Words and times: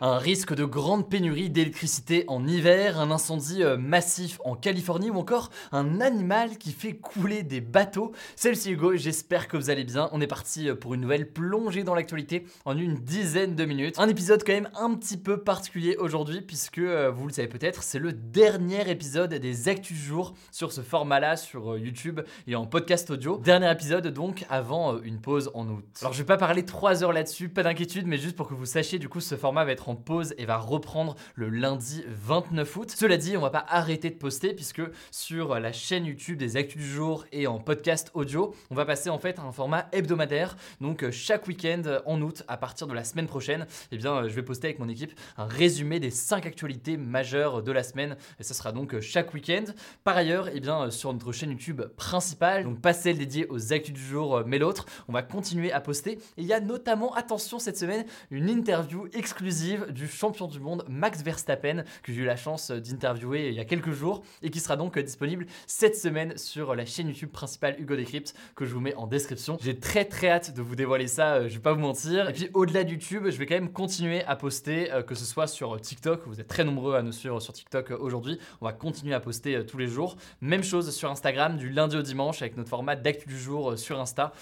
Un 0.00 0.18
risque 0.18 0.54
de 0.54 0.64
grande 0.64 1.10
pénurie 1.10 1.50
d'électricité 1.50 2.24
en 2.28 2.46
hiver, 2.46 3.00
un 3.00 3.10
incendie 3.10 3.64
euh, 3.64 3.76
massif 3.76 4.40
en 4.44 4.54
Californie 4.54 5.10
ou 5.10 5.18
encore 5.18 5.50
un 5.72 6.00
animal 6.00 6.56
qui 6.56 6.70
fait 6.70 6.92
couler 6.92 7.42
des 7.42 7.60
bateaux. 7.60 8.12
Salut 8.36 8.54
c'est 8.54 8.70
Hugo, 8.70 8.94
j'espère 8.94 9.48
que 9.48 9.56
vous 9.56 9.70
allez 9.70 9.82
bien. 9.82 10.08
On 10.12 10.20
est 10.20 10.28
parti 10.28 10.68
euh, 10.68 10.76
pour 10.76 10.94
une 10.94 11.00
nouvelle 11.00 11.28
plongée 11.28 11.82
dans 11.82 11.96
l'actualité 11.96 12.46
en 12.64 12.78
une 12.78 12.94
dizaine 12.94 13.56
de 13.56 13.64
minutes. 13.64 13.98
Un 13.98 14.08
épisode 14.08 14.44
quand 14.46 14.52
même 14.52 14.70
un 14.78 14.94
petit 14.94 15.16
peu 15.16 15.38
particulier 15.38 15.96
aujourd'hui 15.96 16.42
puisque 16.42 16.78
euh, 16.78 17.10
vous 17.10 17.26
le 17.26 17.32
savez 17.32 17.48
peut-être, 17.48 17.82
c'est 17.82 17.98
le 17.98 18.12
dernier 18.12 18.88
épisode 18.88 19.34
des 19.34 19.68
Actus 19.68 19.98
jour 19.98 20.34
sur 20.52 20.70
ce 20.70 20.80
format-là 20.80 21.36
sur 21.36 21.76
YouTube 21.76 22.20
et 22.46 22.54
en 22.54 22.66
podcast 22.66 23.10
audio. 23.10 23.38
Dernier 23.38 23.72
épisode 23.72 24.06
donc 24.06 24.46
avant 24.48 25.02
une 25.02 25.20
pause 25.20 25.50
en 25.54 25.66
août. 25.66 25.84
Alors 26.02 26.12
je 26.12 26.18
vais 26.18 26.24
pas 26.24 26.36
parler 26.36 26.64
3 26.64 27.02
heures 27.02 27.12
là-dessus, 27.12 27.48
pas 27.48 27.64
d'inquiétude, 27.64 28.06
mais 28.06 28.16
juste 28.16 28.36
pour 28.36 28.46
que 28.46 28.54
vous 28.54 28.64
sachiez 28.64 29.00
du 29.00 29.08
coup 29.08 29.20
ce 29.20 29.34
format 29.34 29.64
va 29.64 29.72
être 29.72 29.87
en 29.88 29.96
pause 29.96 30.34
et 30.38 30.44
va 30.44 30.58
reprendre 30.58 31.16
le 31.34 31.48
lundi 31.48 32.04
29 32.08 32.76
août. 32.76 32.94
Cela 32.94 33.16
dit, 33.16 33.36
on 33.36 33.40
va 33.40 33.50
pas 33.50 33.64
arrêter 33.68 34.10
de 34.10 34.16
poster 34.16 34.54
puisque 34.54 34.82
sur 35.10 35.58
la 35.58 35.72
chaîne 35.72 36.06
YouTube 36.06 36.38
des 36.38 36.56
Actus 36.56 36.82
du 36.82 36.88
jour 36.88 37.24
et 37.32 37.46
en 37.46 37.58
podcast 37.58 38.10
audio, 38.14 38.54
on 38.70 38.74
va 38.74 38.84
passer 38.84 39.10
en 39.10 39.18
fait 39.18 39.38
à 39.38 39.42
un 39.42 39.52
format 39.52 39.88
hebdomadaire. 39.92 40.56
Donc 40.80 41.02
euh, 41.02 41.10
chaque 41.10 41.46
week-end 41.46 41.82
en 42.06 42.20
août, 42.20 42.42
à 42.48 42.56
partir 42.56 42.86
de 42.86 42.94
la 42.94 43.04
semaine 43.04 43.26
prochaine, 43.26 43.66
eh 43.92 43.96
bien, 43.96 44.14
euh, 44.14 44.28
je 44.28 44.34
vais 44.34 44.42
poster 44.42 44.68
avec 44.68 44.78
mon 44.78 44.88
équipe 44.88 45.18
un 45.36 45.46
résumé 45.46 46.00
des 46.00 46.10
5 46.10 46.46
actualités 46.46 46.96
majeures 46.96 47.62
de 47.62 47.72
la 47.72 47.82
semaine. 47.82 48.16
Et 48.38 48.42
ça 48.42 48.54
sera 48.54 48.72
donc 48.72 48.94
euh, 48.94 49.00
chaque 49.00 49.32
week-end. 49.34 49.64
Par 50.04 50.16
ailleurs, 50.16 50.48
eh 50.52 50.60
bien, 50.60 50.90
sur 50.90 51.12
notre 51.12 51.32
chaîne 51.32 51.50
YouTube 51.50 51.82
principale, 51.96 52.64
donc 52.64 52.80
pas 52.80 52.92
celle 52.92 53.18
dédiée 53.18 53.46
aux 53.48 53.72
Actus 53.72 53.94
du 53.94 54.04
jour, 54.04 54.42
mais 54.46 54.58
l'autre, 54.58 54.86
on 55.08 55.12
va 55.12 55.22
continuer 55.22 55.72
à 55.72 55.80
poster. 55.80 56.12
Et 56.36 56.42
il 56.42 56.46
y 56.46 56.52
a 56.52 56.60
notamment, 56.60 57.14
attention 57.14 57.58
cette 57.58 57.78
semaine, 57.78 58.04
une 58.30 58.48
interview 58.48 59.08
exclusive 59.14 59.77
du 59.90 60.08
champion 60.08 60.46
du 60.46 60.60
monde 60.60 60.84
Max 60.88 61.22
Verstappen 61.22 61.84
que 62.02 62.12
j'ai 62.12 62.22
eu 62.22 62.24
la 62.24 62.36
chance 62.36 62.70
d'interviewer 62.70 63.48
il 63.48 63.54
y 63.54 63.60
a 63.60 63.64
quelques 63.64 63.92
jours 63.92 64.22
et 64.42 64.50
qui 64.50 64.60
sera 64.60 64.76
donc 64.76 64.98
disponible 64.98 65.46
cette 65.66 65.96
semaine 65.96 66.36
sur 66.36 66.74
la 66.74 66.84
chaîne 66.86 67.08
YouTube 67.08 67.30
principale 67.30 67.76
Hugo 67.78 67.96
Decrypt 67.96 68.34
que 68.56 68.64
je 68.64 68.74
vous 68.74 68.80
mets 68.80 68.94
en 68.94 69.06
description. 69.06 69.58
J'ai 69.60 69.78
très 69.78 70.04
très 70.04 70.28
hâte 70.28 70.54
de 70.54 70.62
vous 70.62 70.76
dévoiler 70.76 71.06
ça, 71.06 71.34
euh, 71.34 71.48
je 71.48 71.54
vais 71.54 71.60
pas 71.60 71.72
vous 71.72 71.80
mentir. 71.80 72.28
Et 72.28 72.32
puis 72.32 72.48
au-delà 72.54 72.84
de 72.84 72.90
YouTube, 72.90 73.24
je 73.28 73.36
vais 73.36 73.46
quand 73.46 73.54
même 73.54 73.72
continuer 73.72 74.24
à 74.24 74.36
poster, 74.36 74.92
euh, 74.92 75.02
que 75.02 75.14
ce 75.14 75.24
soit 75.24 75.46
sur 75.46 75.80
TikTok, 75.80 76.22
vous 76.26 76.40
êtes 76.40 76.48
très 76.48 76.64
nombreux 76.64 76.94
à 76.94 77.02
nous 77.02 77.12
suivre 77.12 77.40
sur 77.40 77.52
TikTok 77.52 77.90
euh, 77.90 77.98
aujourd'hui, 77.98 78.38
on 78.60 78.66
va 78.66 78.72
continuer 78.72 79.14
à 79.14 79.20
poster 79.20 79.64
tous 79.66 79.78
les 79.78 79.88
jours. 79.88 80.16
Même 80.40 80.62
chose 80.62 80.94
sur 80.94 81.10
Instagram 81.10 81.56
du 81.56 81.70
lundi 81.70 81.96
au 81.96 82.02
dimanche 82.02 82.42
avec 82.42 82.56
notre 82.56 82.70
format 82.70 82.96
d'actu 82.96 83.28
du 83.28 83.38
jour 83.38 83.78
sur 83.78 84.00
Insta 84.00 84.32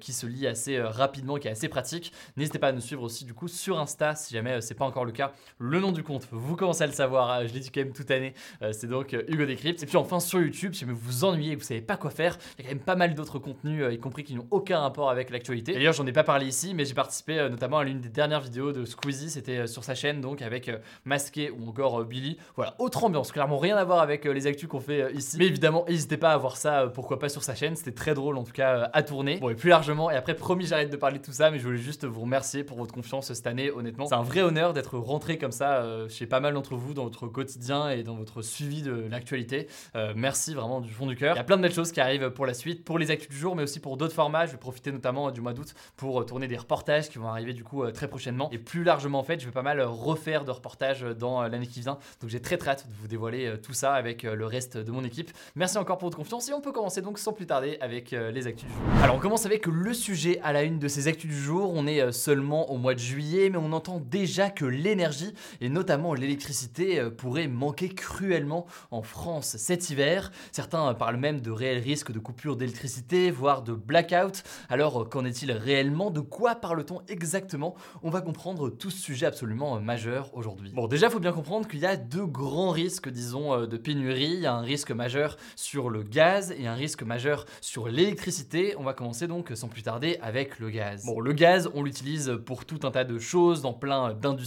qui 0.00 0.12
se 0.12 0.26
lit 0.26 0.46
assez 0.46 0.80
rapidement, 0.80 1.36
qui 1.36 1.48
est 1.48 1.50
assez 1.50 1.68
pratique. 1.68 2.12
N'hésitez 2.36 2.58
pas 2.58 2.68
à 2.68 2.72
nous 2.72 2.80
suivre 2.80 3.02
aussi 3.02 3.24
du 3.24 3.34
coup 3.34 3.48
sur 3.48 3.78
Insta 3.78 4.14
si 4.14 4.34
jamais 4.34 4.60
pas 4.74 4.84
encore 4.84 5.04
le 5.04 5.12
cas, 5.12 5.32
le 5.58 5.80
nom 5.80 5.92
du 5.92 6.02
compte, 6.02 6.26
vous 6.30 6.56
commencez 6.56 6.84
à 6.84 6.86
le 6.86 6.92
savoir, 6.92 7.30
hein, 7.30 7.46
je 7.46 7.52
l'ai 7.52 7.60
dit 7.60 7.70
quand 7.70 7.80
même 7.80 7.92
toute 7.92 8.10
année, 8.10 8.34
euh, 8.62 8.72
c'est 8.72 8.86
donc 8.86 9.14
euh, 9.14 9.22
Hugo 9.28 9.46
Decrypt. 9.46 9.82
Et 9.82 9.86
puis 9.86 9.96
enfin 9.96 10.20
sur 10.20 10.40
YouTube, 10.40 10.74
si 10.74 10.84
vous 10.84 10.96
vous 10.96 11.24
ennuyez 11.24 11.52
et 11.52 11.56
vous 11.56 11.62
savez 11.62 11.80
pas 11.80 11.96
quoi 11.96 12.10
faire, 12.10 12.38
il 12.58 12.64
y 12.64 12.66
a 12.66 12.70
quand 12.70 12.74
même 12.76 12.84
pas 12.84 12.96
mal 12.96 13.14
d'autres 13.14 13.38
contenus, 13.38 13.82
euh, 13.82 13.92
y 13.92 13.98
compris 13.98 14.24
qui 14.24 14.34
n'ont 14.34 14.46
aucun 14.50 14.80
rapport 14.80 15.10
avec 15.10 15.30
l'actualité. 15.30 15.72
D'ailleurs, 15.72 15.92
j'en 15.92 16.06
ai 16.06 16.12
pas 16.12 16.24
parlé 16.24 16.46
ici, 16.46 16.74
mais 16.74 16.84
j'ai 16.84 16.94
participé 16.94 17.48
notamment 17.50 17.78
à 17.78 17.84
l'une 17.84 18.00
des 18.00 18.08
dernières 18.08 18.40
vidéos 18.40 18.72
de 18.72 18.84
Squeezie, 18.84 19.30
c'était 19.30 19.66
sur 19.66 19.84
sa 19.84 19.94
chaîne, 19.94 20.20
donc 20.20 20.42
avec 20.42 20.70
Masqué 21.04 21.50
ou 21.50 21.68
encore 21.68 22.04
Billy. 22.04 22.38
Voilà, 22.56 22.74
autre 22.78 23.04
ambiance, 23.04 23.32
clairement 23.32 23.58
rien 23.58 23.76
à 23.76 23.84
voir 23.84 24.00
avec 24.00 24.24
les 24.24 24.46
actus 24.46 24.68
qu'on 24.68 24.80
fait 24.80 25.12
ici. 25.14 25.36
Mais 25.38 25.46
évidemment, 25.46 25.84
n'hésitez 25.88 26.16
pas 26.16 26.32
à 26.32 26.36
voir 26.36 26.56
ça, 26.56 26.90
pourquoi 26.94 27.18
pas 27.18 27.28
sur 27.28 27.42
sa 27.42 27.54
chaîne, 27.54 27.76
c'était 27.76 27.92
très 27.92 28.14
drôle 28.14 28.36
en 28.36 28.44
tout 28.44 28.52
cas 28.52 28.90
à 28.92 29.02
tourner. 29.02 29.38
Bon, 29.38 29.48
et 29.48 29.54
plus 29.54 29.70
largement, 29.70 30.10
et 30.10 30.16
après, 30.16 30.34
promis, 30.34 30.66
j'arrête 30.66 30.90
de 30.90 30.96
parler 30.96 31.18
de 31.18 31.24
tout 31.24 31.32
ça, 31.32 31.50
mais 31.50 31.58
je 31.58 31.64
voulais 31.64 31.78
juste 31.78 32.04
vous 32.04 32.22
remercier 32.22 32.64
pour 32.64 32.76
votre 32.76 32.92
confiance 32.92 33.32
cette 33.32 33.46
année, 33.46 33.70
honnêtement. 33.70 34.06
C'est 34.06 34.14
un 34.14 34.22
vrai 34.22 34.42
honneur 34.42 34.59
d'être 34.68 34.98
rentré 34.98 35.38
comme 35.38 35.52
ça 35.52 35.82
euh, 35.82 36.08
chez 36.08 36.26
pas 36.26 36.40
mal 36.40 36.54
d'entre 36.54 36.76
vous 36.76 36.92
dans 36.94 37.04
votre 37.04 37.26
quotidien 37.26 37.88
et 37.88 38.02
dans 38.02 38.14
votre 38.14 38.42
suivi 38.42 38.82
de 38.82 38.92
l'actualité. 39.10 39.68
Euh, 39.96 40.12
merci 40.14 40.54
vraiment 40.54 40.80
du 40.80 40.92
fond 40.92 41.06
du 41.06 41.16
cœur. 41.16 41.34
Il 41.34 41.38
y 41.38 41.40
a 41.40 41.44
plein 41.44 41.56
de 41.56 41.62
belles 41.62 41.72
choses 41.72 41.92
qui 41.92 42.00
arrivent 42.00 42.30
pour 42.30 42.46
la 42.46 42.54
suite, 42.54 42.84
pour 42.84 42.98
les 42.98 43.10
actus 43.10 43.28
du 43.28 43.36
jour, 43.36 43.56
mais 43.56 43.62
aussi 43.62 43.80
pour 43.80 43.96
d'autres 43.96 44.14
formats. 44.14 44.46
Je 44.46 44.52
vais 44.52 44.58
profiter 44.58 44.92
notamment 44.92 45.28
euh, 45.28 45.30
du 45.30 45.40
mois 45.40 45.54
d'août 45.54 45.74
pour 45.96 46.24
tourner 46.26 46.46
des 46.46 46.56
reportages 46.56 47.08
qui 47.08 47.18
vont 47.18 47.28
arriver 47.28 47.54
du 47.54 47.64
coup 47.64 47.90
très 47.90 48.06
prochainement. 48.06 48.50
Et 48.52 48.58
plus 48.58 48.84
largement 48.84 49.20
en 49.20 49.22
fait, 49.22 49.40
je 49.40 49.46
vais 49.46 49.52
pas 49.52 49.62
mal 49.62 49.80
refaire 49.80 50.44
de 50.44 50.50
reportages 50.50 51.02
dans 51.02 51.42
l'année 51.42 51.66
qui 51.66 51.80
vient. 51.80 51.98
Donc 52.20 52.28
j'ai 52.28 52.40
très 52.40 52.58
très 52.58 52.72
hâte 52.72 52.86
de 52.86 52.94
vous 53.00 53.08
dévoiler 53.08 53.54
tout 53.62 53.72
ça 53.72 53.94
avec 53.94 54.24
le 54.24 54.46
reste 54.46 54.76
de 54.76 54.90
mon 54.90 55.04
équipe. 55.04 55.30
Merci 55.54 55.78
encore 55.78 55.96
pour 55.96 56.06
votre 56.06 56.18
confiance 56.18 56.48
et 56.50 56.52
on 56.52 56.60
peut 56.60 56.72
commencer 56.72 57.00
donc 57.00 57.18
sans 57.18 57.32
plus 57.32 57.46
tarder 57.46 57.78
avec 57.80 58.10
les 58.10 58.46
actus 58.46 58.68
du 58.68 58.74
jour. 58.74 58.82
Alors 59.02 59.16
on 59.16 59.18
commence 59.18 59.46
avec 59.46 59.66
le 59.66 59.94
sujet 59.94 60.38
à 60.42 60.52
la 60.52 60.62
une 60.62 60.78
de 60.78 60.88
ces 60.88 61.08
actus 61.08 61.30
du 61.30 61.40
jour. 61.40 61.72
On 61.74 61.86
est 61.86 62.12
seulement 62.12 62.70
au 62.70 62.76
mois 62.76 62.94
de 62.94 63.00
juillet, 63.00 63.48
mais 63.50 63.58
on 63.58 63.72
entend 63.72 64.00
déjà 64.00 64.49
que 64.50 64.64
l'énergie 64.64 65.34
et 65.60 65.68
notamment 65.68 66.14
l'électricité 66.14 67.00
euh, 67.00 67.10
pourrait 67.10 67.48
manquer 67.48 67.88
cruellement 67.88 68.66
en 68.90 69.02
France 69.02 69.56
cet 69.56 69.90
hiver. 69.90 70.32
Certains 70.52 70.94
parlent 70.94 71.16
même 71.16 71.40
de 71.40 71.50
réels 71.50 71.82
risques 71.82 72.12
de 72.12 72.18
coupure 72.18 72.56
d'électricité, 72.56 73.30
voire 73.30 73.62
de 73.62 73.72
blackout. 73.72 74.42
Alors 74.68 75.08
qu'en 75.08 75.24
est-il 75.24 75.52
réellement? 75.52 76.10
De 76.10 76.20
quoi 76.20 76.54
parle-t-on 76.54 77.02
exactement? 77.08 77.74
On 78.02 78.10
va 78.10 78.20
comprendre 78.20 78.70
tout 78.70 78.90
ce 78.90 79.00
sujet 79.00 79.26
absolument 79.26 79.76
euh, 79.76 79.80
majeur 79.80 80.30
aujourd'hui. 80.34 80.72
Bon, 80.72 80.86
déjà, 80.86 81.06
il 81.06 81.12
faut 81.12 81.20
bien 81.20 81.32
comprendre 81.32 81.68
qu'il 81.68 81.80
y 81.80 81.86
a 81.86 81.96
deux 81.96 82.26
grands 82.26 82.70
risques, 82.70 83.08
disons, 83.08 83.54
euh, 83.54 83.66
de 83.66 83.76
pénurie. 83.76 84.32
Il 84.34 84.40
y 84.40 84.46
a 84.46 84.54
un 84.54 84.62
risque 84.62 84.90
majeur 84.90 85.36
sur 85.56 85.90
le 85.90 86.02
gaz 86.02 86.54
et 86.58 86.66
un 86.66 86.74
risque 86.74 87.02
majeur 87.02 87.46
sur 87.60 87.88
l'électricité. 87.88 88.74
On 88.78 88.82
va 88.82 88.94
commencer 88.94 89.26
donc 89.26 89.52
sans 89.54 89.68
plus 89.68 89.82
tarder 89.82 90.18
avec 90.22 90.58
le 90.58 90.70
gaz. 90.70 91.04
Bon, 91.04 91.20
le 91.20 91.32
gaz, 91.32 91.70
on 91.74 91.82
l'utilise 91.82 92.38
pour 92.46 92.64
tout 92.64 92.80
un 92.84 92.90
tas 92.90 93.04
de 93.04 93.18
choses, 93.18 93.62
dans 93.62 93.72
plein 93.72 94.14
d'industries, 94.14 94.39